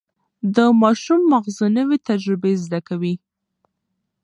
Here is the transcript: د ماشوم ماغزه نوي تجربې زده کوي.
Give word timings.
د 0.55 0.57
ماشوم 0.81 1.21
ماغزه 1.31 1.67
نوي 1.77 1.97
تجربې 2.09 2.53
زده 2.63 2.79
کوي. 2.87 3.15